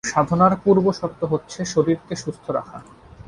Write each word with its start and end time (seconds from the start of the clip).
সাধনার 0.11 0.53
পূর্বশর্ত 0.63 1.21
হচ্ছে 1.31 1.59
শরীরকে 1.73 2.15
সুস্থ 2.23 2.45
রাখা। 2.57 2.77